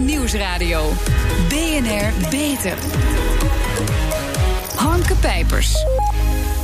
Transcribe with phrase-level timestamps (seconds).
[0.00, 0.92] Nieuwsradio.
[1.48, 2.78] BNR Beter.
[4.74, 5.84] Hanke Pijpers.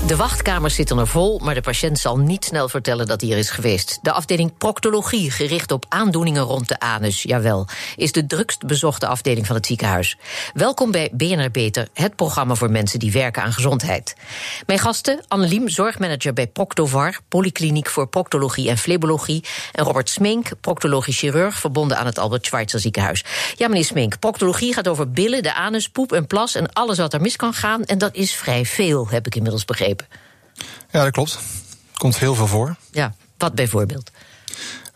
[0.04, 3.38] De wachtkamers zitten er vol, maar de patiënt zal niet snel vertellen dat hij er
[3.38, 3.98] is geweest.
[4.02, 9.46] De afdeling proctologie, gericht op aandoeningen rond de anus, jawel, is de drukst bezochte afdeling
[9.46, 10.16] van het ziekenhuis.
[10.54, 14.16] Welkom bij BNR Beter, het programma voor mensen die werken aan gezondheid.
[14.66, 21.18] Mijn gasten, Anneliem, zorgmanager bij Proctovar, polykliniek voor proctologie en flebologie, en Robert Smink, proctologisch
[21.18, 23.24] chirurg, verbonden aan het Albert Schweitzer ziekenhuis.
[23.56, 27.12] Ja, meneer Smink, proctologie gaat over billen, de anus, poep en plas en alles wat
[27.12, 29.85] er mis kan gaan, en dat is vrij veel, heb ik inmiddels begrepen.
[30.90, 31.32] Ja, dat klopt.
[31.92, 32.76] Er komt heel veel voor.
[32.90, 34.10] Ja, wat bijvoorbeeld?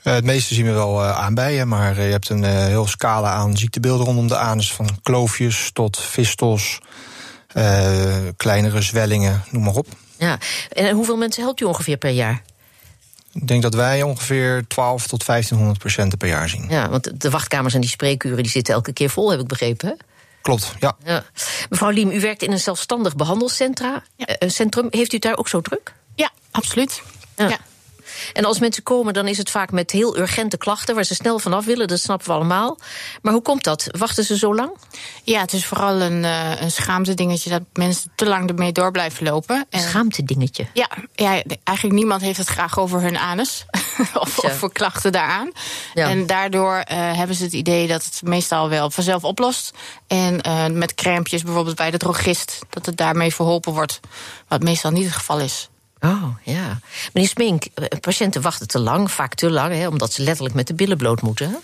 [0.05, 3.33] Uh, het meeste zien we wel uh, aanbijen, maar uh, je hebt een heel scala
[3.33, 4.73] aan ziektebeelden rondom de anus.
[4.73, 6.79] Van kloofjes tot fistels,
[8.37, 9.87] kleinere zwellingen, noem maar op.
[10.19, 10.39] Ja,
[10.73, 12.43] en hoeveel mensen helpt u ongeveer per jaar?
[13.33, 16.67] Ik denk dat wij ongeveer 12 tot 1500 patiënten per jaar zien.
[16.69, 19.89] Ja, want de wachtkamers en die spreekuren die zitten elke keer vol, heb ik begrepen.
[19.89, 19.95] Hè?
[20.43, 20.97] Klopt, ja.
[21.05, 21.25] ja.
[21.69, 24.87] Mevrouw Liem, u werkt in een zelfstandig behandelcentrum.
[24.91, 25.95] Heeft u daar ook zo druk?
[26.15, 27.03] Ja, absoluut.
[27.37, 27.59] ja.
[28.27, 28.33] Ja.
[28.33, 31.39] En als mensen komen, dan is het vaak met heel urgente klachten waar ze snel
[31.39, 31.89] vanaf willen.
[31.89, 32.79] Dat snappen we allemaal.
[33.23, 33.89] Maar hoe komt dat?
[33.99, 34.71] Wachten ze zo lang?
[35.23, 38.91] Ja, het is vooral een, uh, een schaamte dingetje dat mensen te lang ermee door
[38.91, 39.67] blijven lopen.
[39.71, 40.67] En schaamte dingetje?
[40.73, 43.65] Ja, ja, eigenlijk niemand heeft het graag over hun anus.
[44.15, 45.53] of, of voor klachten daaraan.
[45.95, 46.09] Ja.
[46.09, 49.73] En daardoor uh, hebben ze het idee dat het meestal wel vanzelf oplost.
[50.07, 54.01] En uh, met crampjes bijvoorbeeld bij de drogist, dat het daarmee verholpen wordt.
[54.49, 55.69] Wat meestal niet het geval is.
[56.01, 56.79] Oh, ja.
[57.13, 57.65] Meneer Smink,
[58.01, 61.23] patiënten wachten te lang, vaak te lang, hè, omdat ze letterlijk met de billen bloot
[61.23, 61.49] moeten.
[61.51, 61.57] Hè?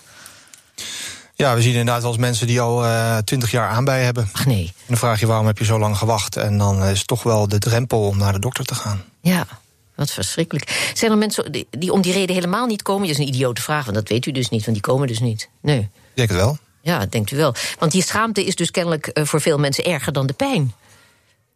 [1.34, 2.84] Ja, we zien inderdaad wel eens mensen die al
[3.24, 4.28] twintig uh, jaar aanbij hebben.
[4.32, 4.64] Ach nee.
[4.64, 6.36] En dan vraag je waarom heb je zo lang gewacht?
[6.36, 9.04] En dan is het toch wel de drempel om naar de dokter te gaan.
[9.20, 9.46] Ja,
[9.94, 10.90] wat verschrikkelijk.
[10.94, 13.08] Zijn er mensen die, die om die reden helemaal niet komen?
[13.08, 15.20] Dat is een idiote vraag, want dat weet u dus niet, want die komen dus
[15.20, 15.48] niet.
[15.60, 15.78] Nee.
[15.80, 16.58] Ik denk het wel.
[16.80, 17.54] Ja, denkt u wel.
[17.78, 20.72] Want die schaamte is dus kennelijk voor veel mensen erger dan de pijn.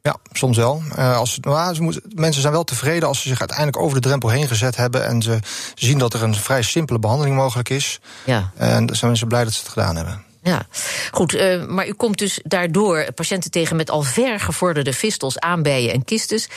[0.03, 0.83] Ja, soms wel.
[0.99, 4.29] Uh, als, nou, ze mensen zijn wel tevreden als ze zich uiteindelijk over de drempel
[4.29, 5.05] heen gezet hebben.
[5.05, 5.39] en ze,
[5.75, 8.01] zien dat er een vrij simpele behandeling mogelijk is.
[8.25, 8.51] Ja.
[8.57, 10.25] En dan zijn mensen blij dat ze het gedaan hebben.
[10.43, 10.67] Ja,
[11.11, 11.35] goed.
[11.35, 16.05] Uh, maar u komt dus daardoor patiënten tegen met al ver gevorderde fistels, aanbijen en
[16.05, 16.49] kistes.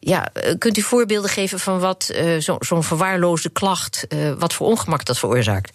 [0.00, 4.06] Ja, uh, kunt u voorbeelden geven van wat zo'n zo verwaarloosde klacht,
[4.38, 5.72] wat voor ongemak dat veroorzaakt?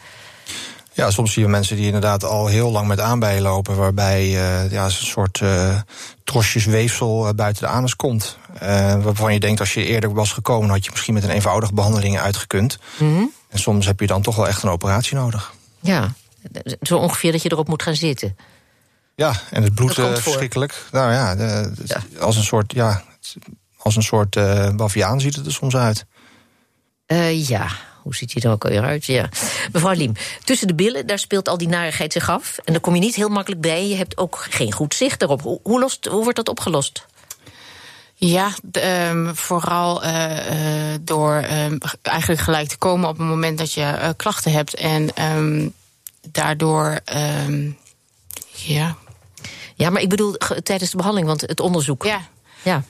[0.99, 4.71] Ja, soms zien we mensen die inderdaad al heel lang met aanbijen lopen, waarbij uh,
[4.71, 5.79] ja, een soort uh,
[6.23, 8.37] trosjes weefsel uh, buiten de anus komt.
[9.01, 12.19] waarvan je denkt, als je eerder was gekomen, had je misschien met een eenvoudige behandeling
[12.19, 12.77] uitgekund.
[12.97, 13.31] Mm -hmm.
[13.49, 15.53] En soms heb je dan toch wel echt een operatie nodig.
[15.79, 16.13] Ja,
[16.81, 18.37] zo ongeveer dat je erop moet gaan zitten.
[19.15, 20.85] Ja, en het bloed verschrikkelijk.
[20.91, 23.03] Nou ja, de, ja, als een soort, ja,
[23.77, 24.35] als een soort
[24.75, 26.05] baviaan ziet het er soms uit.
[27.47, 27.67] ja,
[28.09, 29.05] hoe ziet hij er ook alweer uit?
[29.05, 29.29] Ja.
[29.71, 32.57] Mevrouw Liem, tussen de billen, daar speelt al die narigheid zich af.
[32.65, 33.87] En daar kom je niet heel makkelijk bij.
[33.87, 35.41] Je hebt ook geen goed zicht erop.
[35.41, 37.05] Hoe, hoe, lost, hoe wordt dat opgelost?
[38.15, 38.51] Ja,
[39.09, 43.81] um, vooral uh, uh, door um, eigenlijk gelijk te komen op het moment dat je
[43.81, 44.73] uh, klachten hebt.
[44.73, 45.73] En um,
[46.31, 46.99] daardoor,
[48.51, 48.95] ja.
[49.75, 50.33] Ja, maar ik bedoel
[50.63, 52.03] tijdens de behandeling, want het onderzoek.
[52.03, 52.21] Ja.
[52.61, 52.83] Ja.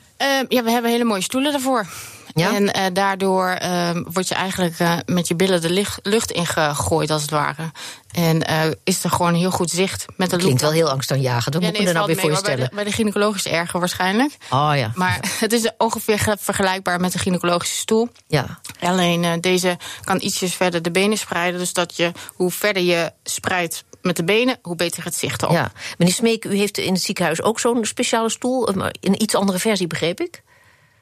[0.48, 1.88] ja, we hebben hele mooie stoelen daarvoor.
[2.34, 2.56] Ja?
[2.56, 7.22] En uh, daardoor uh, word je eigenlijk uh, met je billen de lucht, ingegooid, als
[7.22, 7.72] het ware.
[8.12, 8.44] En
[8.84, 10.44] is er gewoon heel goed zicht met de loop.
[10.44, 11.54] Klinkt wel heel angstaanjagend.
[11.54, 12.58] Wat ja, moet nee, me er nou weer mee, voorstellen?
[12.58, 14.38] Bij de, bij de gynaecologisch erger waarschijnlijk.
[14.50, 14.92] Oh ja.
[14.96, 18.10] Maar het is ongeveer vergelijkbaar met de gynaecologische stoel.
[18.28, 18.60] Ja.
[18.80, 21.60] Alleen deze kan ietsjes verder de benen spreiden.
[21.60, 25.52] Dus dat je, hoe verder je spreidt met de benen, hoe beter het zicht op.
[25.52, 25.72] Ja.
[25.98, 28.70] Meneer Smeek, u heeft in het ziekenhuis ook zo'n speciale stoel.
[28.70, 30.44] Een iets andere versie, begreep ik?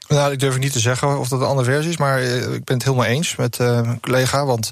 [0.08, 2.76] Nou, ik durf niet te zeggen of dat een andere versie is, maar ik ben
[2.76, 4.44] het helemaal eens met uh, collega.
[4.44, 4.70] Want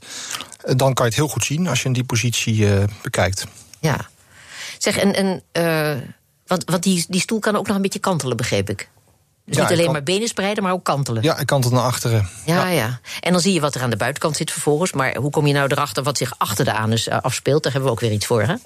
[0.61, 2.67] dan kan je het heel goed zien als je in die positie
[3.03, 3.47] bekijkt.
[3.81, 4.09] Ja.
[4.79, 5.43] Zeg, en, en
[6.47, 8.89] want, want die, die stoel kan ook nog een beetje kantelen, begreep ik.
[9.47, 9.93] Dus ja, niet alleen kan...
[9.93, 11.23] maar benen spreiden, maar ook kantelen.
[11.23, 12.29] Ja, ik kantelt naar achteren.
[12.45, 14.93] Ja, ja, ja, En dan zie je wat er aan de buitenkant zit vervolgens.
[14.93, 17.63] Maar hoe kom je nou erachter wat zich achter de anus afspeelt?
[17.63, 18.53] Daar hebben we ook weer iets voor, hè?
[18.53, 18.59] Ja,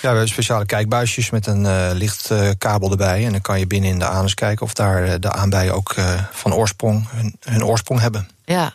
[0.00, 3.24] we hebben speciale kijkbuisjes met een uh, lichtkabel erbij.
[3.24, 5.94] En dan kan je binnen in de anus kijken of daar de aanbijen ook
[6.32, 8.28] van oorsprong hun, hun, oorsprong hebben.
[8.48, 8.72] Ja,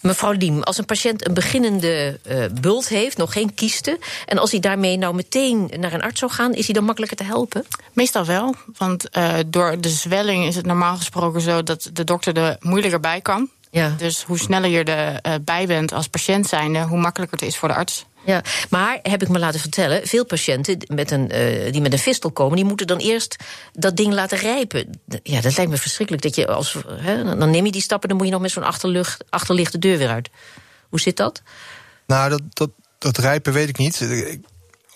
[0.00, 3.98] mevrouw Liem, als een patiënt een beginnende uh, bult heeft, nog geen kiesten...
[4.26, 6.54] en als hij daarmee nou meteen naar een arts zou gaan...
[6.54, 7.64] is hij dan makkelijker te helpen?
[7.92, 9.08] Meestal wel, want
[9.46, 11.62] door de zwelling is het normaal gesproken zo...
[11.62, 13.48] dat de dokter er moeilijker bij kan.
[13.70, 13.94] Ja.
[13.98, 14.84] Dus hoe sneller je
[15.22, 16.82] erbij bent als patiënt zijnde...
[16.82, 18.04] hoe makkelijker het is voor de arts.
[18.24, 21.98] Ja, maar heb ik me laten vertellen, veel patiënten met een, uh, die met een
[21.98, 23.36] fistel komen, die moeten dan eerst
[23.72, 25.00] dat ding laten rijpen.
[25.22, 26.24] Ja, dat lijkt me verschrikkelijk.
[26.24, 26.76] Dat je als,
[27.24, 28.64] dan neem je die stappen, dan moet je nog met zo'n
[29.30, 30.30] achterlicht de deur weer uit.
[30.88, 31.42] Hoe zit dat?
[32.06, 34.00] Nou, dat, dat, dat rijpen weet ik niet.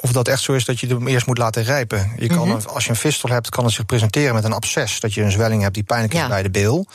[0.01, 2.13] Of dat echt zo is dat je hem eerst moet laten rijpen.
[2.17, 2.67] Je kan, mhm.
[2.67, 5.01] Als je een fistel hebt, kan het zich presenteren met een absces.
[5.01, 6.87] Dat je een zwelling hebt die pijnlijk is bij de bil.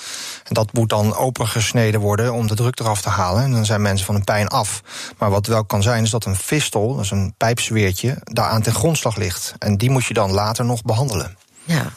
[0.44, 3.44] En dat moet dan opengesneden worden om de druk eraf te halen.
[3.44, 4.82] En dan zijn mensen van een pijn af.
[5.18, 8.62] Maar wat wel kan zijn, is dat een fistel, dat is een pijpzweertje, daar aan
[8.62, 9.54] ten grondslag ligt.
[9.60, 11.38] En die moet je dan later nog behandelen.
[11.64, 11.94] Ja.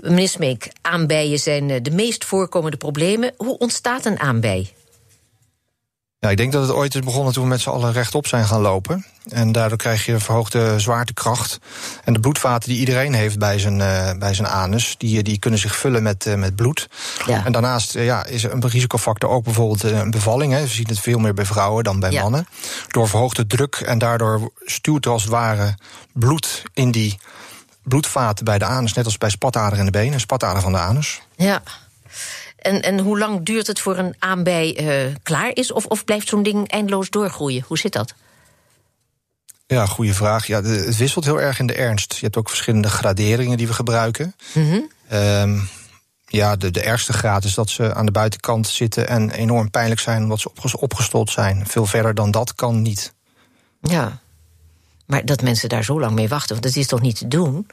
[0.00, 3.34] Meneer Smeek, aanbijen zijn eh, de meest voorkomende problemen.
[3.36, 4.72] Hoe ontstaat een aanbij?
[6.22, 8.44] Ja, ik denk dat het ooit is begonnen toen we met z'n allen rechtop zijn
[8.44, 9.06] gaan lopen.
[9.28, 11.58] En daardoor krijg je verhoogde zwaartekracht.
[12.04, 15.60] En de bloedvaten die iedereen heeft bij zijn, uh, bij zijn anus, die, die kunnen
[15.60, 16.88] zich vullen met, uh, met bloed.
[17.26, 17.44] Ja.
[17.44, 20.52] En daarnaast uh, ja, is een risicofactor ook bijvoorbeeld een bevalling.
[20.52, 20.60] Hè.
[20.60, 22.22] We zien het veel meer bij vrouwen dan bij ja.
[22.22, 22.46] mannen.
[22.88, 25.74] Door verhoogde druk en daardoor stuurt er als het ware
[26.12, 27.18] bloed in die
[27.82, 31.22] bloedvaten bij de anus, net als bij spatader in de benen, spatader van de anus.
[31.36, 31.62] Ja.
[32.62, 35.72] En, en hoe lang duurt het voor een aanbij uh, klaar is?
[35.72, 37.64] Of, of blijft zo'n ding eindeloos doorgroeien?
[37.66, 38.14] Hoe zit dat?
[39.66, 40.46] Ja, goede vraag.
[40.46, 42.12] Ja, het wisselt heel erg in de ernst.
[42.12, 44.34] Je hebt ook verschillende graderingen die we gebruiken.
[44.54, 44.88] Mm
[46.32, 50.00] ja, de, de ergste graad is dat ze aan de buitenkant zitten en enorm pijnlijk
[50.00, 51.66] zijn omdat ze opgestold zijn.
[51.66, 53.14] Veel verder dan dat kan niet.
[53.80, 54.20] Ja,
[55.06, 57.66] maar dat mensen daar zo lang mee wachten, want dat is toch niet te doen?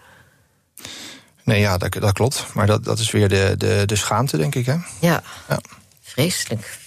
[1.50, 2.46] Nee, ja, dat, dat klopt.
[2.54, 4.66] Maar dat, dat is weer de, de, de schaamte, denk ik.
[4.66, 4.76] Hè?
[5.00, 5.60] Ja, ja.
[6.02, 6.78] vreselijk.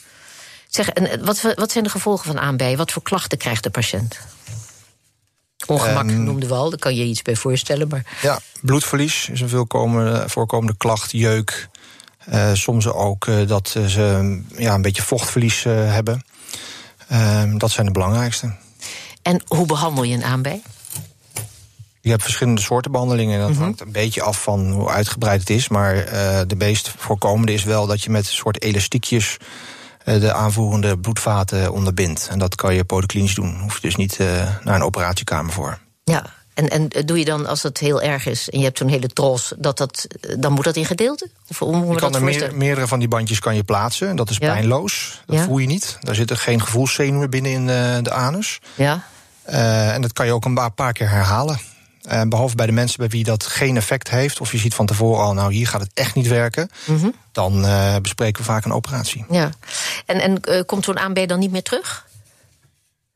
[0.68, 2.78] Zeg, en wat, wat zijn de gevolgen van aanbijen?
[2.78, 4.18] Wat voor klachten krijgt de patiënt?
[5.66, 7.88] Ongemak um, noemde we al, daar kan je iets bij voorstellen.
[7.88, 8.06] Maar...
[8.22, 9.66] Ja, bloedverlies is een veel
[10.26, 11.68] voorkomende klacht, jeuk.
[12.28, 16.24] Uh, soms ook uh, dat ze ja, een beetje vochtverlies uh, hebben.
[17.08, 18.54] Ehm, dat zijn de belangrijkste.
[19.22, 20.62] En hoe behandel je een aanbij?
[22.02, 23.40] Je hebt verschillende soorten behandelingen.
[23.40, 23.60] Dat mhm.
[23.60, 25.68] hangt een beetje af van hoe uitgebreid het is.
[25.68, 29.36] Maar uh, de meest voorkomende is wel dat je met een soort elastiekjes
[30.04, 32.28] uh, de aanvoerende bloedvaten onderbindt.
[32.30, 33.60] En dat kan je polyklinisch doen.
[33.60, 34.26] Hoef je dus niet uh,
[34.64, 35.78] naar een operatiekamer voor.
[36.04, 38.88] Ja, en, en doe je dan als het heel erg is en je hebt zo'n
[38.88, 40.06] hele tros, dat dat,
[40.38, 41.28] dan moet dat in gedeelte?
[41.48, 44.16] Of hoe je kan er meer, meerdere van die bandjes kan je plaatsen.
[44.16, 44.52] Dat is ja.
[44.52, 45.22] pijnloos.
[45.26, 45.44] Dat ja.
[45.44, 45.98] voel je niet.
[46.00, 48.60] Daar zitten geen gevoelszenuwen binnen in de, de anus.
[48.74, 49.04] Ja.
[49.50, 51.60] Uh, en dat kan je ook een paar keer herhalen.
[52.10, 54.86] Uh, behalve bij de mensen bij wie dat geen effect heeft, of je ziet van
[54.86, 57.14] tevoren al, nou hier gaat het echt niet werken, mm -hmm.
[57.32, 59.24] dan uh, bespreken we vaak een operatie.
[59.30, 59.50] Ja.
[60.06, 62.06] En, en uh, komt zo'n aanbij dan niet meer terug?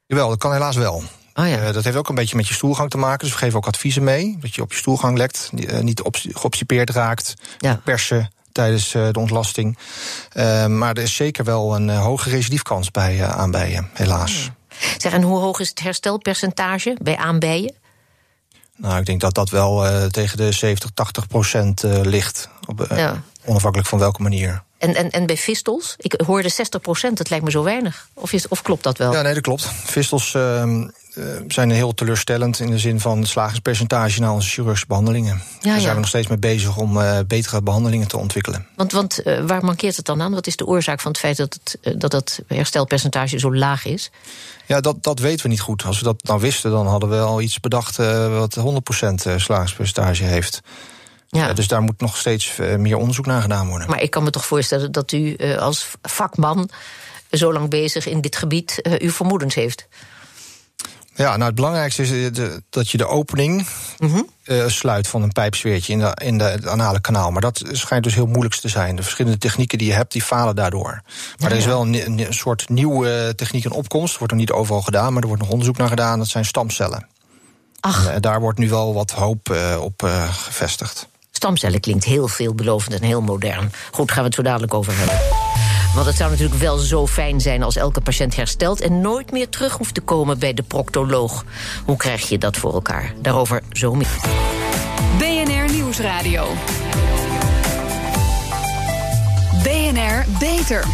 [0.06, 1.02] Jawel, dat kan helaas wel.
[1.34, 1.72] Oh ja.
[1.72, 3.18] dat heeft ook een beetje met je stoelgang te maken.
[3.18, 4.36] Dus we geven ook adviezen mee.
[4.40, 5.50] Dat je op je stoelgang lekt,
[5.80, 7.80] niet geobstipeerd raakt, ja.
[7.84, 9.78] persen tijdens de ontlasting.
[10.68, 14.50] maar er is zeker wel een hoge recidiefkans bij aanbijen, helaas.
[14.98, 17.74] Zeg, en hoe hoog is het herstelpercentage bij aanbijen?
[18.76, 22.48] Nou, ik denk dat dat wel uh, tegen de 70, 80 procent uh, ligt.
[22.66, 23.22] Op, ja.
[23.44, 24.62] Onafhankelijk van welke manier.
[24.78, 25.94] En, en, en bij vistels?
[25.98, 28.08] Ik hoorde 60 procent, dat lijkt me zo weinig.
[28.14, 29.12] Of, is, of klopt dat wel?
[29.12, 29.68] Ja, nee, dat klopt.
[29.84, 30.88] Vistels ehm,
[31.48, 35.42] zijn heel teleurstellend in de zin van slagingspercentage na onze chirurgische behandelingen.
[35.60, 38.66] Ja, Daar zijn we nog steeds mee bezig om betere behandelingen te ontwikkelen.
[38.74, 40.32] Want, want waar mankeert het dan aan?
[40.32, 44.10] Wat is de oorzaak van het feit dat het, dat het herstelpercentage zo laag is?
[44.66, 45.84] Ja, dat, dat weten we niet goed.
[45.84, 47.96] Als we dat nou wisten, dan hadden we al iets bedacht
[48.28, 50.60] wat 100% eh, slagingspercentage heeft.
[51.36, 51.48] Ja.
[51.48, 53.88] Uh, dus daar moet nog steeds meer onderzoek naar gedaan worden.
[53.88, 56.68] Maar ik kan me toch voorstellen dat u als vakman
[57.30, 59.88] zo lang bezig in dit gebied uw vermoedens heeft.
[61.16, 63.66] Ja, nou het belangrijkste is eh, dat je de opening
[63.98, 64.34] mm
[64.66, 67.30] sluit van een pijpsfeertje in, de, in de, het anale kanaal.
[67.30, 68.96] Maar dat schijnt dus heel moeilijk te zijn.
[68.96, 71.02] De verschillende technieken die je hebt, die falen daardoor.
[71.38, 74.18] Maar er is wel een, een, soort nieuwe techniek in opkomst.
[74.18, 76.18] Wordt er niet overal gedaan, maar er wordt nog onderzoek naar gedaan.
[76.18, 77.06] Dat zijn stamcellen.
[77.80, 78.06] Ach.
[78.06, 81.08] En, uh, daar wordt nu wel wat hoop uh, op gevestigd.
[81.36, 83.72] Stamcellen klinkt heel veelbelovend en heel modern.
[83.90, 85.18] Goed, gaan we het zo dadelijk over hebben.
[85.94, 89.48] Want het zou natuurlijk wel zo fijn zijn als elke patiënt herstelt en nooit meer
[89.48, 91.44] terug hoeft te komen bij de proctoloog.
[91.84, 93.12] Hoe krijg je dat voor elkaar?
[93.22, 94.20] Daarover zo meer.
[95.18, 96.46] BNR Nieuwsradio.
[99.62, 100.84] BNR Beter.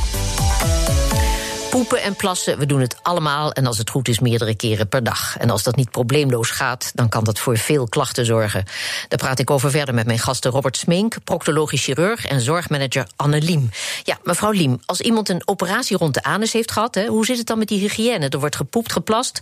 [1.73, 5.05] Poepen en plassen, we doen het allemaal en als het goed is meerdere keren per
[5.05, 5.37] dag.
[5.39, 8.65] En als dat niet probleemloos gaat, dan kan dat voor veel klachten zorgen.
[9.09, 13.41] Daar praat ik over verder met mijn gasten Robert Smink, proctologisch chirurg en zorgmanager Anne
[13.41, 13.71] Liem.
[14.03, 17.39] Ja, mevrouw Liem, als iemand een operatie rond de anus heeft gehad, hè, hoe zit
[17.39, 18.29] het dan met die hygiëne?
[18.29, 19.41] Er wordt gepoept, geplast.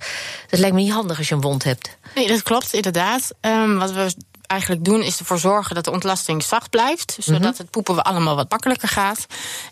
[0.49, 1.96] Dat lijkt me niet handig als je een wond hebt.
[2.14, 3.30] Nee, dat klopt, inderdaad.
[3.40, 4.14] Um, wat we
[4.50, 7.16] eigenlijk doen, is ervoor zorgen dat de ontlasting zacht blijft.
[7.21, 7.57] Zodat mhm.
[7.57, 9.26] het poepen allemaal wat makkelijker gaat.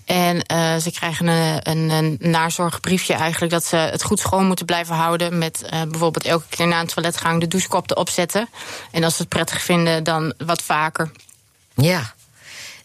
[0.04, 4.66] En uh, ze krijgen een, een, een, nazorgbriefje eigenlijk dat ze het goed schoon moeten
[4.66, 5.38] blijven houden.
[5.38, 8.49] Met uh, bijvoorbeeld elke keer na een toiletgang de douchekop erop zetten.
[8.90, 11.11] En als ze het prettig vinden, dan wat vaker.
[11.75, 12.14] Ja.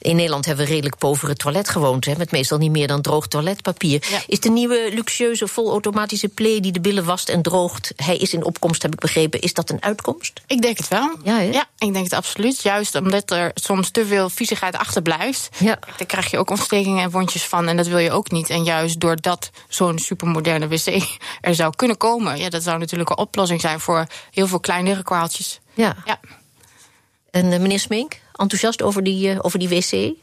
[0.03, 2.17] In Nederland hebben we redelijk povere toiletgewoonten...
[2.17, 4.23] met meestal niet meer dan droog toiletpapier.
[4.27, 7.93] Is de nieuwe luxueuze volautomatische play die de billen wast en droogt...
[7.95, 9.41] hij is in opkomst, heb ik begrepen.
[9.41, 10.41] Is dat een uitkomst?
[10.47, 11.15] Ik denk het wel.
[11.23, 12.61] Ja, ja ik denk het absoluut.
[12.61, 15.49] Juist omdat er soms te veel viezigheid achterblijft.
[15.59, 15.79] Ja.
[15.97, 17.67] Daar krijg je ook ontstekingen en wondjes van.
[17.67, 18.49] En dat wil je ook niet.
[18.49, 20.87] En juist doordat zo'n supermoderne wc
[21.41, 22.37] er zou kunnen komen...
[22.37, 25.59] Ja, dat zou natuurlijk een oplossing zijn voor heel veel kleinere kwaaltjes.
[25.73, 25.95] Ja.
[26.05, 26.19] ja.
[27.31, 30.15] En uh, meneer Smink, enthousiast over die, uh, over die wc?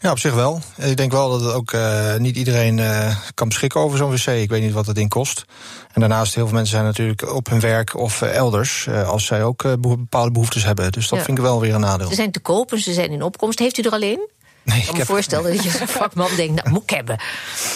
[0.00, 0.60] Ja, op zich wel.
[0.76, 4.26] Ik denk wel dat het ook uh, niet iedereen uh, kan beschikken over zo'n wc.
[4.26, 5.44] Ik weet niet wat het ding kost.
[5.92, 8.88] En daarnaast, heel veel mensen zijn natuurlijk op hun werk of uh, elders...
[8.88, 10.92] als zij ook bepaalde behoeftes hebben.
[10.92, 11.24] Dus dat ja.
[11.24, 12.08] vind ik wel weer een nadeel.
[12.08, 13.58] Ze zijn te koop en ze zijn in opkomst.
[13.58, 14.28] Heeft u er alleen?
[14.66, 17.18] Nee, ik kan me voorstellen dat je als vakman denkt, nou, moet ik hebben.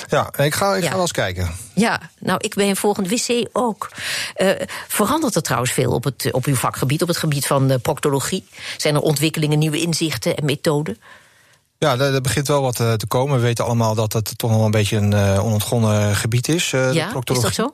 [0.09, 1.51] Ja, ik ga, ik ga wel eens kijken.
[1.75, 3.91] Ja, nou, ik ben volgend wc ook.
[4.37, 4.51] Uh,
[4.89, 8.45] verandert er trouwens veel op, het, op uw vakgebied, op het gebied van uh, proctologie?
[8.77, 10.99] Zijn er ontwikkelingen, nieuwe inzichten en methoden?
[11.79, 13.37] Ja, er, begint wel wat te komen.
[13.37, 16.71] We weten allemaal dat het toch nog een beetje een uh, onontgonnen gebied is.
[16.71, 17.73] Ja, is dat zo?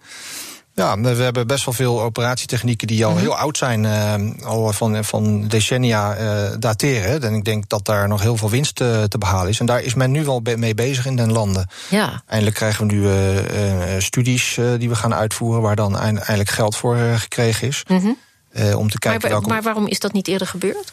[0.77, 3.27] Ja, we hebben best wel veel operatietechnieken die al mm -hmm.
[3.27, 7.23] heel oud zijn, uh, al van, van decennia uh, dateren.
[7.23, 9.61] En ik denk dat daar nog heel veel winst uh, te behalen is.
[9.61, 11.69] En daar is men nu wel mee bezig in den landen.
[11.89, 12.23] Ja.
[12.27, 17.69] Eindelijk krijgen we nu studies die we gaan uitvoeren, waar dan eindelijk geld voor gekregen
[17.69, 17.83] is.
[17.89, 18.17] Mm -hmm.
[18.75, 19.49] om te kijken maar, welke...
[19.49, 20.93] maar waarom is dat niet eerder gebeurd?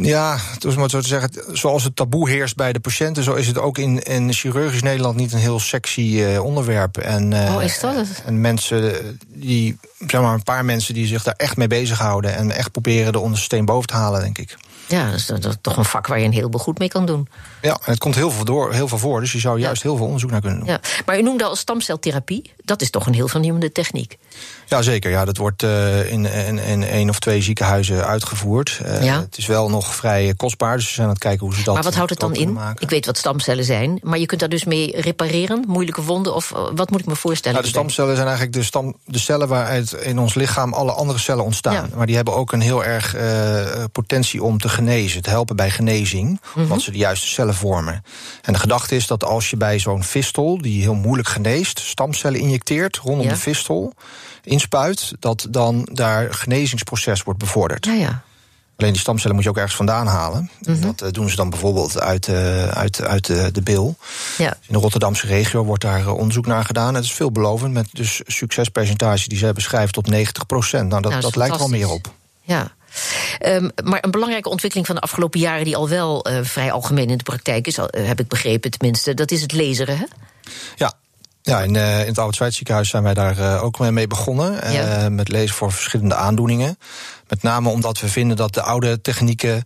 [0.00, 3.46] Ja, dus maar zo te zeggen, zoals het taboe heerst bij de patiënten, zo is
[3.46, 6.98] het ook in, in chirurgisch Nederland niet een heel sexy uh, onderwerp.
[6.98, 8.22] En, uh, oh, is dat het?
[8.24, 8.92] En mensen
[9.28, 13.12] die, zeg maar, een paar mensen die zich daar echt mee bezighouden en echt proberen
[13.12, 14.56] de onderste steen boven te halen, denk ik.
[14.88, 17.28] Ja, dat is, toch een vak waar je een heleboel goed mee kan doen.
[17.62, 19.96] Ja, en het komt heel veel, door, heel veel voor, dus je zou juist heel
[19.96, 20.68] veel onderzoek naar kunnen doen.
[20.68, 20.80] Ja.
[21.06, 24.18] Maar u noemde al stamceltherapie, dat is toch een heel vernieuwende techniek?
[24.66, 25.10] Ja, zeker.
[25.10, 28.80] Ja, dat wordt uh, in, in, in één of twee ziekenhuizen uitgevoerd.
[28.84, 29.20] Uh, ja.
[29.20, 31.74] Het is wel nog vrij kostbaar, dus we zijn aan het kijken hoe ze dat
[31.74, 32.52] Maar wat houdt het dan in?
[32.52, 32.82] Maken.
[32.82, 36.50] Ik weet wat stamcellen zijn, maar je kunt daar dus mee repareren, moeilijke wonden, of
[36.50, 37.58] uh, wat moet ik me voorstellen?
[37.58, 41.18] Nou, de stamcellen zijn eigenlijk de, stam, de cellen waaruit in ons lichaam alle andere
[41.18, 41.74] cellen ontstaan.
[41.74, 41.88] Ja.
[41.94, 43.16] Maar die hebben ook een heel erg
[43.92, 46.62] potentie om te genezen, te helpen bij genezing, mm -hmm.
[46.62, 48.04] omdat ze de juiste cellen vormen.
[48.42, 52.40] En de gedachte is dat als je bij zo'n fistel, die heel moeilijk geneest, stamcellen
[52.40, 53.32] injecteert rondom ja.
[53.32, 53.92] de fistel
[54.42, 57.84] inspuit, dat dan daar genezingsproces wordt bevorderd.
[57.86, 58.22] Ja, ja.
[58.76, 60.50] Alleen die stamcellen moet je ook ergens vandaan halen.
[60.60, 60.80] Mm -hmm.
[60.80, 63.96] Dat uh, doen ze dan bijvoorbeeld uit, uh, uit, uit uh, de bil.
[64.38, 64.56] Ja.
[64.66, 66.94] In de Rotterdamse regio wordt daar onderzoek naar gedaan.
[66.94, 70.88] Het is veelbelovend met dus succespercentage die zij beschrijven tot 90 procent.
[70.88, 72.12] Nou, dat, nou, dat, dat lijkt wel meer op.
[72.40, 72.74] Ja.
[73.46, 77.10] Um, maar een belangrijke ontwikkeling van de afgelopen jaren, die al wel uh, vrij algemeen
[77.10, 79.98] in de praktijk is, heb ik begrepen tenminste, dat is het laseren.
[79.98, 80.04] Hè?
[80.76, 80.92] Ja,
[81.46, 84.64] ja, in, uh, in het Oude ziekenhuis zijn wij daar uh, ook mee begonnen.
[84.64, 85.08] Uh, ja.
[85.08, 86.78] Met lezen voor verschillende aandoeningen.
[87.28, 89.64] Met name omdat we vinden dat de oude technieken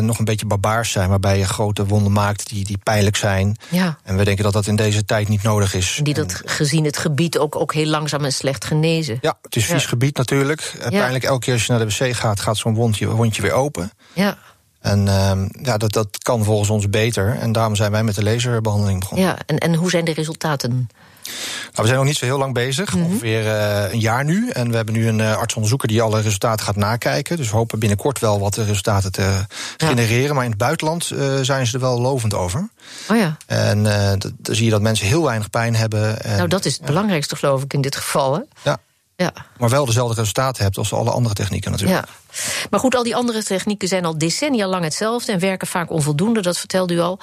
[0.00, 1.08] nog een beetje barbaars zijn.
[1.08, 3.56] Waarbij je grote wonden maakt die, die pijnlijk zijn.
[3.68, 3.98] Ja.
[4.04, 6.00] En we denken dat dat in deze tijd niet nodig is.
[6.02, 9.18] Die dat en, gezien het gebied ook, ook heel langzaam en slecht genezen.
[9.20, 9.88] Ja, het is vies ja.
[9.88, 10.74] gebied natuurlijk.
[10.88, 13.92] Pijnlijk elke keer als je naar de wc gaat, gaat zo'n wondje, wondje weer open.
[14.12, 14.38] Ja.
[14.82, 17.36] En uh, ja, dat, dat kan volgens ons beter.
[17.38, 19.26] En daarom zijn wij met de laserbehandeling begonnen.
[19.26, 20.88] Ja, en, en hoe zijn de resultaten?
[21.22, 23.10] Nou, we zijn nog niet zo heel lang bezig, mm -hmm.
[23.10, 24.50] ongeveer uh, een jaar nu.
[24.50, 27.36] En we hebben nu een uh, artsonderzoeker die alle resultaten gaat nakijken.
[27.36, 29.46] Dus we hopen binnenkort wel wat resultaten te ja.
[29.76, 30.34] genereren.
[30.34, 32.68] Maar in het buitenland uh, zijn ze er wel lovend over.
[33.08, 33.36] Oh ja.
[33.46, 33.82] En
[34.18, 36.22] dan zie je dat mensen heel weinig pijn hebben.
[36.22, 38.34] En, nou, dat is het belangrijkste, geloof ik, in dit geval.
[38.34, 38.40] Hè?
[38.62, 38.78] Ja.
[39.22, 39.32] Ja.
[39.58, 42.06] Maar wel dezelfde resultaten hebt als alle andere technieken natuurlijk.
[42.06, 42.36] Ja.
[42.70, 46.40] Maar goed, al die andere technieken zijn al decennia lang hetzelfde en werken vaak onvoldoende,
[46.40, 47.20] dat vertelde u al.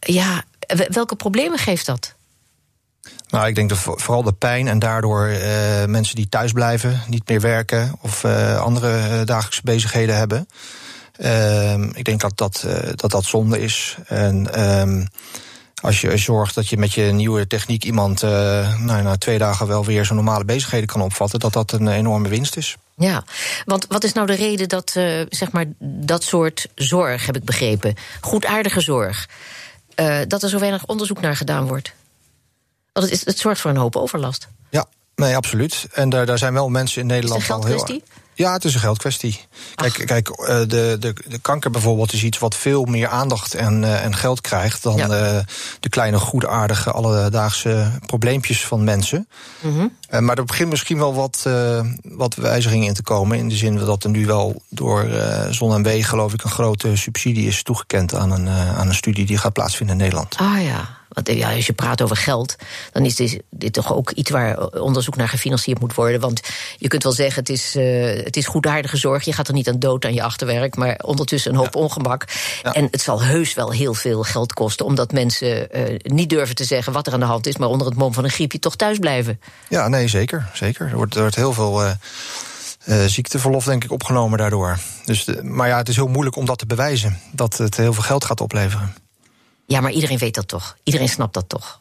[0.00, 0.44] Ja,
[0.88, 2.14] welke problemen geeft dat?
[3.28, 5.38] Nou, ik denk dat vooral de pijn en daardoor uh,
[5.84, 10.48] mensen die thuis blijven, niet meer werken of uh, andere uh, dagelijkse bezigheden hebben.
[11.94, 13.96] ik denk dat dat, dat, dat zonde is.
[14.06, 15.08] En um,
[15.82, 18.30] als je zorgt dat je met je nieuwe techniek iemand uh,
[18.78, 22.28] nou, na twee dagen wel weer zijn normale bezigheden kan opvatten, dat dat een enorme
[22.28, 22.76] winst is.
[22.96, 23.24] Ja,
[23.64, 27.44] want wat is nou de reden dat uh, zeg maar dat soort zorg, heb ik
[27.44, 29.28] begrepen, goedaardige zorg,
[29.96, 31.92] uh, dat er zo weinig onderzoek naar gedaan wordt?
[32.92, 34.48] Want het, is, het zorgt voor een hoop overlast.
[34.70, 35.86] Ja, nee, absoluut.
[35.92, 38.00] En daar, daar zijn wel mensen in Nederland is het een al heel.
[38.34, 39.40] Ja, het is een geldkwestie.
[39.74, 40.26] Kijk, kijk
[40.68, 44.40] de, de, de kanker bijvoorbeeld is iets wat veel meer aandacht en, uh, en geld
[44.40, 45.06] krijgt dan ja.
[45.06, 45.44] de,
[45.80, 49.28] de kleine, goedaardige, alledaagse probleempjes van mensen.
[49.60, 49.92] Mm -hmm.
[50.10, 51.48] uh, maar er begint misschien wel wat,
[52.02, 53.38] wat wijzigingen in te komen.
[53.38, 55.06] In de zin dat er nu wel door
[55.50, 59.26] Zon en W, geloof ik, een grote subsidie is toegekend aan een, aan een studie
[59.26, 60.36] die gaat plaatsvinden in Nederland.
[60.36, 61.02] Ah ja.
[61.14, 62.56] Want ja, als je praat over geld,
[62.92, 66.20] dan is dit, dit toch ook iets waar onderzoek naar gefinancierd moet worden.
[66.20, 66.40] Want
[66.76, 69.24] je kunt wel zeggen, het is, uh, het is goedaardige zorg.
[69.24, 72.24] Je gaat er niet aan dood aan je achterwerk, maar ondertussen een hoop ongemak.
[72.62, 76.64] En het zal heus wel heel veel geld kosten, omdat mensen uh, niet durven te
[76.64, 78.76] zeggen wat er aan de hand is, maar onder het mom van een griepje toch
[78.76, 79.40] thuis blijven.
[79.68, 80.50] Ja, nee, zeker.
[80.52, 80.86] zeker.
[80.86, 81.84] Er, wordt, er wordt heel veel.
[81.84, 81.90] Uh,
[82.84, 84.78] uh, ziekteverlof, denk ik, opgenomen daardoor.
[85.04, 87.18] Dus de, maar ja, het is heel moeilijk om dat te bewijzen.
[87.32, 88.94] Dat het heel veel geld gaat opleveren.
[89.66, 90.76] Ja, maar iedereen weet dat toch?
[90.82, 91.80] Iedereen snapt dat toch?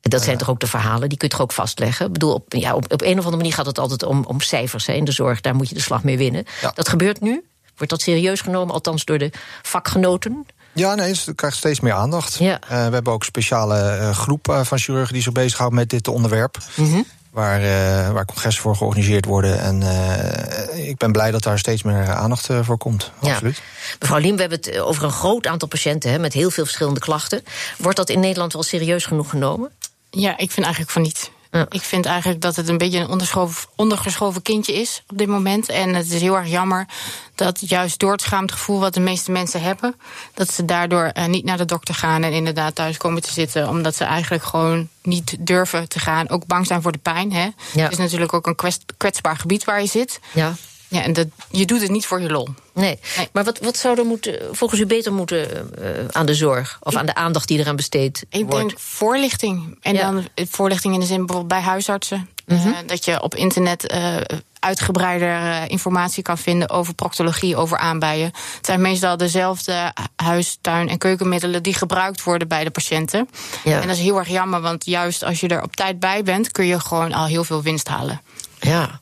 [0.00, 2.06] Dat zijn toch ook de verhalen, die kun je toch ook vastleggen?
[2.06, 4.40] Ik bedoel, op, ja, op, op een of andere manier gaat het altijd om, om
[4.40, 5.40] cijfers hè, in de zorg.
[5.40, 6.44] Daar moet je de slag mee winnen.
[6.60, 6.72] Ja.
[6.74, 7.44] Dat gebeurt nu.
[7.76, 9.30] Wordt dat serieus genomen, althans door de
[9.62, 10.46] vakgenoten?
[10.72, 12.34] Ja, nee, het krijgt steeds meer aandacht.
[12.34, 12.60] Ja.
[12.62, 15.90] Uh, we hebben ook een speciale uh, groep uh, van chirurgen die zich bezighouden met
[15.90, 16.58] dit onderwerp.
[16.74, 17.06] Mm -hmm.
[17.36, 19.60] Waar, uh, waar congressen voor georganiseerd worden.
[19.60, 23.10] En uh, ik ben blij dat daar steeds meer aandacht uh, voor komt.
[23.20, 23.32] Ja.
[23.32, 23.62] Absoluut.
[24.00, 27.00] Mevrouw Liem, we hebben het over een groot aantal patiënten hè, met heel veel verschillende
[27.00, 27.42] klachten.
[27.78, 29.70] Wordt dat in Nederland wel serieus genoeg genomen?
[30.10, 31.30] Ja, ik vind eigenlijk van niet.
[31.50, 31.66] Ja.
[31.68, 35.68] Ik vind eigenlijk dat het een beetje een ondergeschoven kindje is op dit moment.
[35.68, 36.86] En het is heel erg jammer
[37.34, 39.94] dat juist door het schaamtegevoel wat de meeste mensen hebben,
[40.34, 43.68] dat ze daardoor uh, niet naar de dokter gaan en inderdaad thuis komen te zitten.
[43.68, 46.28] Omdat ze eigenlijk gewoon niet durven te gaan.
[46.28, 47.32] Ook bang zijn voor de pijn.
[47.32, 47.48] Hè?
[47.72, 47.82] Ja.
[47.82, 50.20] Het is natuurlijk ook een kwetsbaar gebied waar je zit.
[50.32, 50.54] Ja.
[50.88, 52.48] Ja, en dat, je doet het niet voor je lol.
[52.74, 52.98] Nee.
[53.16, 53.28] nee.
[53.32, 56.78] Maar wat, wat zou er moeten, volgens u beter moeten uh, aan de zorg?
[56.80, 58.54] Of ik, aan de aandacht die eraan besteed ik wordt?
[58.54, 59.78] Ik denk voorlichting.
[59.80, 60.10] En ja.
[60.10, 62.28] dan voorlichting in de zin bijvoorbeeld bij huisartsen.
[62.46, 62.70] Mm -hmm.
[62.70, 64.16] uh, dat je op internet uh,
[64.58, 68.26] uitgebreider informatie kan vinden over proctologie, over aanbijen.
[68.56, 73.28] Het zijn meestal dezelfde huis, tuin en keukenmiddelen die gebruikt worden bij de patiënten.
[73.64, 73.80] Ja.
[73.80, 76.50] En dat is heel erg jammer, want juist als je er op tijd bij bent,
[76.50, 78.20] kun je gewoon al heel veel winst halen.
[78.60, 79.00] Ja.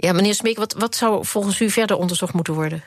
[0.00, 2.84] Ja, meneer Smeek, wat, wat zou volgens u verder onderzocht moeten worden?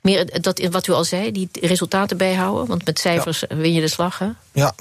[0.00, 2.66] Meer dat, wat u al zei, die resultaten bijhouden?
[2.66, 3.56] Want met cijfers ja.
[3.56, 4.28] win je de slag, hè?
[4.52, 4.74] Ja,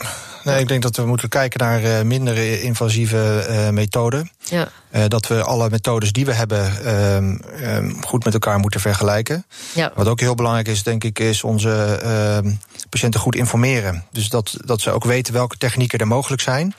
[0.44, 4.32] nee, ik denk dat we moeten kijken naar uh, minder invasieve uh, methoden.
[4.44, 4.70] Ja.
[4.92, 9.46] Uh, dat we alle methodes die we hebben um, um, goed met elkaar moeten vergelijken.
[9.74, 9.92] Ja.
[9.96, 12.00] Wat ook heel belangrijk is, denk ik, is onze
[12.44, 12.52] uh,
[12.90, 14.06] patiënten goed informeren.
[14.12, 16.74] Dus dat, dat ze ook weten welke technieken er mogelijk zijn.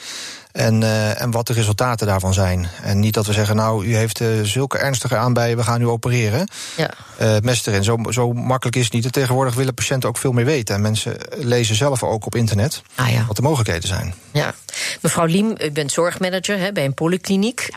[0.52, 2.68] En, uh, en wat de resultaten daarvan zijn.
[2.82, 5.86] En niet dat we zeggen, nou, u heeft uh, zulke ernstige aanbijen, we gaan u
[5.86, 6.48] opereren.
[6.76, 6.90] Ja.
[7.20, 7.84] Uh, mes erin.
[7.84, 9.04] Zo, zo makkelijk is het niet.
[9.04, 10.74] En tegenwoordig willen patiënten ook veel meer weten.
[10.74, 13.24] En mensen lezen zelf ook op internet ah, ja.
[13.26, 14.14] wat de mogelijkheden zijn.
[14.32, 14.54] Ja.
[15.00, 17.68] Mevrouw Liem, u bent zorgmanager hè, bij een polykliniek.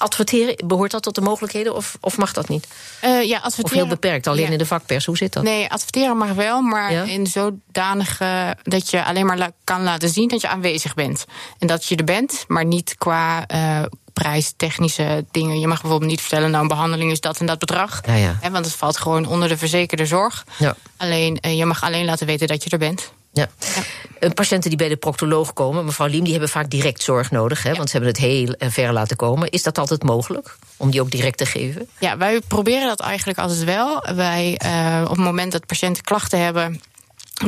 [0.00, 2.66] Adverteren, behoort dat tot de mogelijkheden of, of mag dat niet?
[3.00, 3.64] ja, adverteren.
[3.64, 4.50] Of heel beperkt, alleen ja.
[4.50, 5.06] in de vakpers.
[5.06, 5.42] Hoe zit dat?
[5.42, 7.02] Nee, adverteren mag wel, maar ja?
[7.02, 8.18] in zodanig
[8.62, 11.24] dat je alleen maar la kan laten zien dat je aanwezig bent.
[11.58, 13.82] En dat je er bent, maar niet qua uh,
[14.12, 15.60] prijstechnische dingen.
[15.60, 18.00] Je mag bijvoorbeeld niet vertellen, nou, een behandeling is dat en dat bedrag.
[18.06, 18.36] Ja, ja.
[18.40, 20.44] Hè, want het valt gewoon onder de verzekerde zorg.
[20.58, 20.76] Ja.
[20.96, 23.12] Alleen, uh, je mag alleen laten weten dat je er bent.
[23.32, 23.48] Ja.
[24.20, 24.28] ja.
[24.28, 27.70] Patiënten die bij de proctoloog komen, mevrouw Liem, die hebben vaak direct zorg nodig, hè,
[27.70, 27.76] ja.
[27.76, 29.50] want ze hebben het heel ver laten komen.
[29.50, 31.88] Is dat altijd mogelijk om die ook direct te geven?
[31.98, 34.14] Ja, wij proberen dat eigenlijk altijd wel.
[34.14, 36.80] Wij, uh, op het moment dat patiënten klachten hebben,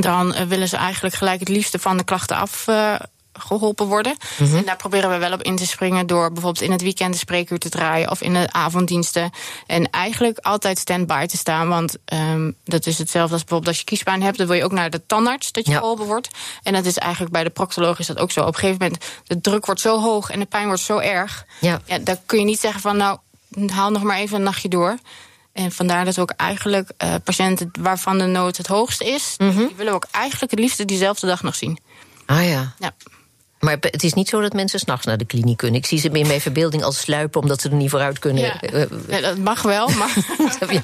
[0.00, 2.94] dan willen ze eigenlijk gelijk het liefste van de klachten af uh,
[3.32, 4.16] geholpen worden.
[4.38, 4.56] Mm -hmm.
[4.56, 7.18] En daar proberen we wel op in te springen door bijvoorbeeld in het weekend de
[7.18, 9.30] spreekuur te draaien of in de avonddiensten.
[9.66, 13.84] En eigenlijk altijd stand-by te staan, want um, dat is hetzelfde als bijvoorbeeld als je
[13.84, 15.78] kiespijn hebt, dan wil je ook naar de tandarts dat je ja.
[15.78, 16.28] geholpen wordt.
[16.62, 18.40] En dat is eigenlijk bij de proctoloog is dat ook zo.
[18.40, 21.46] Op een gegeven moment de druk wordt zo hoog en de pijn wordt zo erg.
[21.60, 21.80] Ja.
[21.84, 23.18] ja dan kun je niet zeggen van nou
[23.66, 24.98] haal nog maar even een nachtje door.
[25.52, 29.50] En vandaar dat we ook eigenlijk uh, patiënten waarvan de nood het hoogst is, mm
[29.50, 29.66] -hmm.
[29.66, 31.78] die willen we ook eigenlijk het liefste diezelfde dag nog zien.
[32.26, 32.74] Ah ja.
[32.78, 32.94] ja.
[33.64, 35.80] Maar het is niet zo dat mensen s'nachts naar de kliniek kunnen.
[35.80, 38.42] Ik zie ze in mijn verbeelding als sluipen omdat ze er niet vooruit kunnen.
[38.42, 38.60] Ja,
[39.08, 40.14] ja dat mag wel, maar.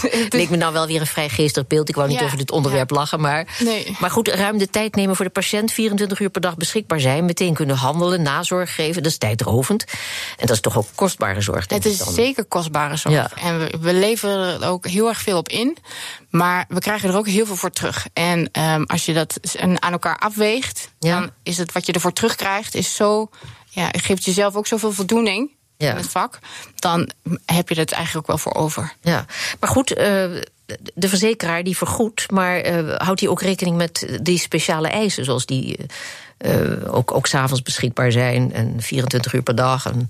[0.00, 1.88] het leek me nou wel weer een vrij geestig beeld.
[1.88, 3.20] Ik wou niet ja, over dit onderwerp lachen.
[3.20, 3.96] Maar, nee.
[3.98, 5.72] maar goed, ruim de tijd nemen voor de patiënt.
[5.72, 7.24] 24 uur per dag beschikbaar zijn.
[7.24, 9.02] Meteen kunnen handelen, nazorg geven.
[9.02, 9.84] Dat is tijdrovend.
[10.36, 11.68] En dat is toch ook kostbare zorg.
[11.68, 12.12] Het is dan.
[12.12, 13.34] zeker kostbare zorg.
[13.34, 15.76] En we, we leveren er ook heel erg veel op in.
[16.30, 18.06] Maar we krijgen er ook heel veel voor terug.
[18.12, 22.74] En um, als je dat aan elkaar afweegt, dan is het wat je ervoor terugkrijgt,
[22.74, 23.30] is zo.
[23.68, 25.90] Ja, geeft jezelf ook zoveel voldoening ja.
[25.90, 26.38] in het vak.
[26.74, 27.10] Dan
[27.44, 28.92] heb je het eigenlijk ook wel voor over.
[29.00, 29.26] Ja,
[29.60, 29.90] maar goed.
[29.90, 29.96] Uh,
[30.94, 35.46] de verzekeraar die vergoedt, maar uh, houdt hij ook rekening met die speciale eisen, zoals
[35.46, 35.86] die
[36.46, 39.86] uh, ook, ook s'avonds beschikbaar zijn en 24 uur per dag?
[39.86, 40.06] En...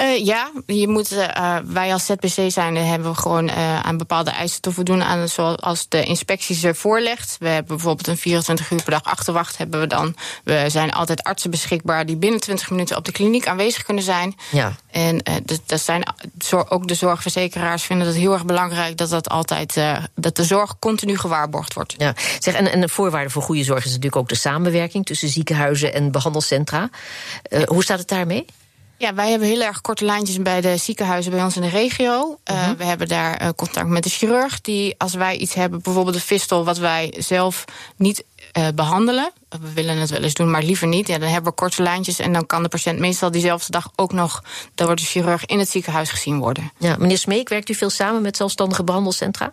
[0.00, 3.50] Uh, ja, je moet, uh, wij als ZBC zijn, hebben we gewoon
[3.82, 5.02] aan bepaalde eisen te voldoen.
[5.02, 7.36] Aan, zoals de inspectie ze voorlegt.
[7.38, 9.58] We hebben bijvoorbeeld een 24 uur per dag achterwacht.
[9.58, 10.16] Hebben we, dan.
[10.44, 14.34] we zijn altijd artsen beschikbaar die binnen 20 minuten op de kliniek aanwezig kunnen zijn.
[14.50, 14.72] Ja.
[14.90, 15.22] En
[15.66, 16.02] dat zijn,
[16.68, 19.80] ook de zorgverzekeraars vinden het heel erg belangrijk dat, dat, altijd,
[20.14, 21.94] dat de zorg continu gewaarborgd wordt.
[21.98, 22.14] Ja.
[22.38, 25.94] Zeg, en, en een voorwaarde voor goede zorg is natuurlijk ook de samenwerking tussen ziekenhuizen
[25.94, 26.90] en behandelcentra.
[27.48, 28.44] Uh, hoe staat het daarmee?
[28.96, 32.38] Ja, wij hebben heel erg korte lijntjes bij de ziekenhuizen bij ons in de regio.
[32.50, 34.60] Uh, We hebben daar uh, contact met de chirurg.
[34.60, 37.64] Die, als wij iets hebben, bijvoorbeeld een fistel, wat wij zelf
[37.96, 38.24] niet
[38.58, 39.32] uh, behandelen.
[39.48, 41.06] We willen het wel eens doen, maar liever niet.
[41.06, 44.12] Ja, dan hebben we korte lijntjes en dan kan de patiënt meestal diezelfde dag ook
[44.12, 44.42] nog
[44.74, 46.72] door de chirurg in het ziekenhuis gezien worden.
[46.78, 49.52] Ja, meneer Smeek, werkt u veel samen met zelfstandige behandelcentra?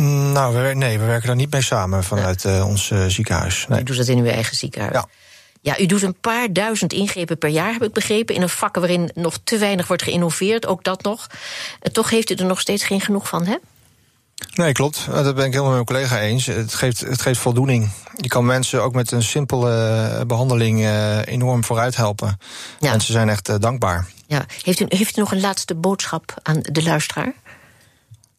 [0.00, 2.56] Mm, nou, we, nee, we werken daar niet mee samen vanuit ja.
[2.56, 3.66] uh, ons uh, ziekenhuis.
[3.68, 3.80] Nee.
[3.80, 4.94] U doet dat in uw eigen ziekenhuis?
[4.94, 5.06] Ja.
[5.60, 8.34] Ja, u doet een paar duizend ingrepen per jaar, heb ik begrepen.
[8.34, 11.26] In een vak waarin nog te weinig wordt geïnnoveerd, ook dat nog.
[11.80, 13.56] En toch heeft u er nog steeds geen genoeg van, hè?
[14.54, 15.06] Nee, klopt.
[15.10, 16.46] Dat ben ik helemaal met mijn collega eens.
[16.46, 17.90] Het geeft, het geeft voldoening.
[18.16, 20.88] Je kan mensen ook met een simpele behandeling
[21.24, 22.38] enorm vooruit helpen.
[22.80, 22.90] Ja.
[22.90, 24.06] Mensen zijn echt dankbaar.
[24.26, 24.44] Ja.
[24.62, 27.34] Heeft, u, heeft u nog een laatste boodschap aan de luisteraar?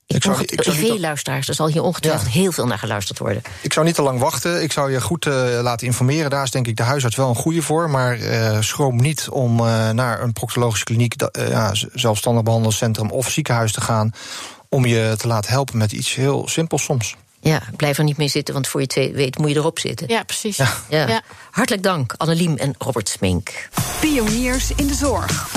[0.07, 2.39] Ik, zou, ik zou veel luisteraars, er zal hier ongetwijfeld ja.
[2.39, 3.41] heel veel naar geluisterd worden.
[3.61, 4.63] Ik zou niet te lang wachten.
[4.63, 6.29] Ik zou je goed uh, laten informeren.
[6.29, 7.89] Daar is denk ik de huisarts wel een goede voor.
[7.89, 13.71] Maar uh, schroom niet om uh, naar een proctologische kliniek, ja, zelfstandig behandelcentrum of ziekenhuis
[13.71, 14.11] te gaan.
[14.69, 17.15] Om je te laten helpen met iets heel simpels soms.
[17.39, 20.07] Ja, blijf er niet mee zitten, want voor je het weet moet je erop zitten.
[20.07, 20.57] Ja, precies.
[20.57, 20.73] Ja.
[20.89, 21.21] Ja.
[21.51, 23.69] Hartelijk dank, Anneliem en Robert Smink.
[23.99, 25.49] Pioniers in de zorg.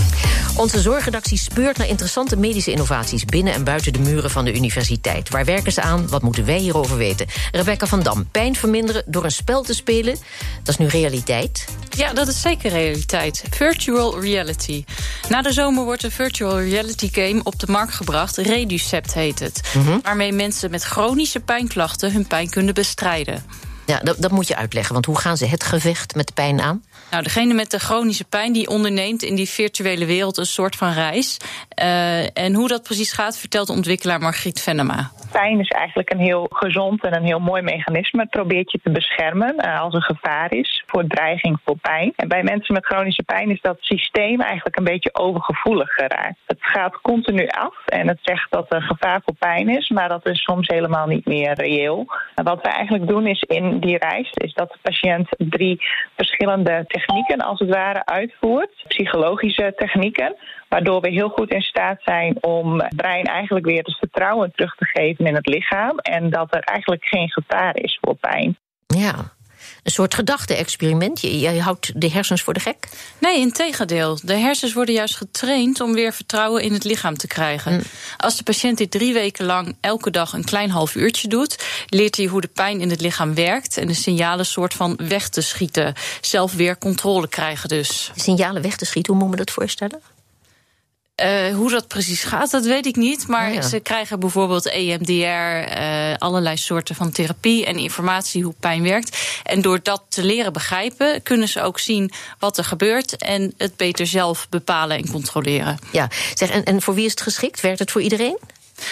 [0.61, 5.29] Onze zorgredactie speurt naar interessante medische innovaties binnen en buiten de muren van de universiteit.
[5.29, 6.09] Waar werken ze aan?
[6.09, 7.27] Wat moeten wij hierover weten?
[7.53, 10.17] Rebecca van Dam, pijn verminderen door een spel te spelen.
[10.63, 11.65] Dat is nu realiteit.
[11.91, 13.45] Ja, dat is zeker realiteit.
[13.51, 14.85] Virtual reality.
[15.29, 18.37] Na de zomer wordt een virtual reality game op de markt gebracht.
[18.37, 19.61] Reducept heet het.
[19.75, 20.01] Mm -hmm.
[20.03, 23.45] Waarmee mensen met chronische pijnklachten hun pijn kunnen bestrijden.
[23.87, 24.93] Ja, dat, dat, moet je uitleggen.
[24.93, 26.85] Want hoe gaan ze het gevecht met pijn aan?
[27.11, 30.93] Nou, degene met de chronische pijn die onderneemt in die virtuele wereld een soort van
[30.93, 31.39] reis.
[31.83, 35.11] Uh, en hoe dat precies gaat, vertelt ontwikkelaar Margriet Venema.
[35.33, 38.21] Pijn is eigenlijk een heel gezond en een heel mooi mechanisme.
[38.21, 42.13] Het probeert je te beschermen uh, als er gevaar is voor dreiging voor pijn.
[42.17, 46.39] En bij mensen met chronische pijn is dat systeem eigenlijk een beetje overgevoelig geraakt.
[46.47, 50.27] Het gaat continu af en het zegt dat er gevaar voor pijn is, maar dat
[50.27, 52.07] is soms helemaal niet meer reëel.
[52.35, 55.81] Wat wij eigenlijk doen is in die reis, is dat de patiënt drie
[56.17, 57.00] verschillende technieken
[57.41, 58.85] als het ware uitvoert.
[58.89, 60.37] Psychologische technieken,
[60.69, 64.75] waardoor we heel goed in staat zijn om het brein eigenlijk weer het vertrouwen terug
[64.75, 68.57] te geven in het lichaam en dat er eigenlijk geen gevaar is voor pijn.
[68.87, 69.15] Ja,
[69.83, 71.21] een soort gedachte-experiment.
[71.21, 72.89] Je, je, houdt de hersens voor de gek?
[73.19, 74.19] Nee, in tegendeel.
[74.23, 77.73] De hersens worden juist getraind om weer vertrouwen in het lichaam te krijgen.
[77.73, 77.83] Mm.
[78.17, 82.17] Als de patiënt dit drie weken lang elke dag een klein half uurtje doet, leert
[82.17, 85.41] hij hoe de pijn in het lichaam werkt en de signalen soort van weg te
[85.41, 85.95] schieten.
[86.21, 88.11] Zelf weer controle krijgen dus.
[88.15, 90.01] De signalen weg te schieten, hoe moet me dat voorstellen?
[91.23, 93.27] Uh, hoe dat precies gaat, dat weet ik niet.
[93.27, 93.63] Maar oh ja.
[93.63, 99.19] ze krijgen bijvoorbeeld EMDR, uh, allerlei soorten van therapie en informatie hoe pijn werkt.
[99.43, 103.77] En door dat te leren begrijpen, kunnen ze ook zien wat er gebeurt en het
[103.77, 105.79] beter zelf bepalen en controleren.
[105.93, 107.61] Ja, zeg, en, en voor wie is het geschikt?
[107.61, 108.39] Werkt het voor iedereen?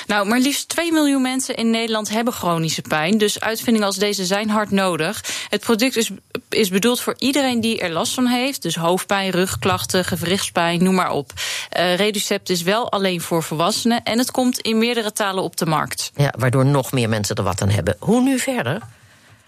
[0.06, 3.18] Nou, maar liefst 2 miljoen mensen in Nederland hebben chronische pijn.
[3.18, 5.24] Dus uitvindingen als deze zijn hard nodig.
[5.48, 6.10] Het product is,
[6.48, 8.62] is bedoeld voor iedereen die er last van heeft.
[8.62, 11.32] Dus hoofdpijn, rugklachten, gewrichtspijn, noem maar op.
[11.78, 14.02] Uh, Reducept is wel alleen voor volwassenen.
[14.02, 16.10] En het komt in meerdere talen op de markt.
[16.14, 17.96] Ja, waardoor nog meer mensen er wat aan hebben.
[17.98, 18.82] Hoe nu verder?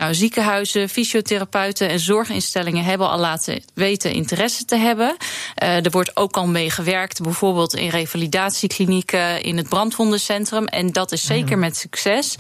[0.01, 5.17] Nou, ziekenhuizen, fysiotherapeuten en zorginstellingen hebben al laten weten interesse te hebben.
[5.63, 10.67] Uh, er wordt ook al mee gewerkt, bijvoorbeeld in revalidatieklinieken, in het brandwondencentrum.
[10.67, 12.37] En dat is zeker met succes.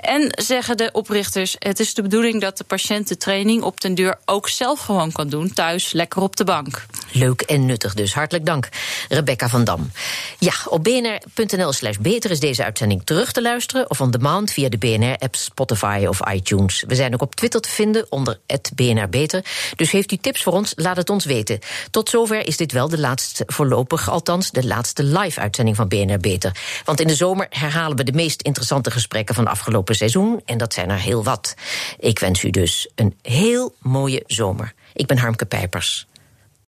[0.00, 3.94] En zeggen de oprichters: het is de bedoeling dat de patiënt de training op den
[3.94, 6.86] deur ook zelf gewoon kan doen, thuis, lekker op de bank.
[7.12, 8.14] Leuk en nuttig dus.
[8.14, 8.68] Hartelijk dank,
[9.08, 9.90] Rebecca van Dam.
[10.38, 14.78] Ja, op bnr.nl/slash beter is deze uitzending terug te luisteren of on demand via de
[14.78, 16.84] BNR-app, Spotify of iTunes.
[16.86, 19.44] We zijn ook op Twitter te vinden onder het BNR Beter.
[19.76, 21.58] Dus heeft u tips voor ons, laat het ons weten.
[21.90, 26.56] Tot zover is dit wel de laatste, voorlopig althans, de laatste live-uitzending van BNR Beter.
[26.84, 30.40] Want in de zomer herhalen we de meest interessante gesprekken van afgelopen seizoen.
[30.44, 31.54] En dat zijn er heel wat.
[31.98, 34.72] Ik wens u dus een heel mooie zomer.
[34.92, 36.06] Ik ben Harmke Pijpers.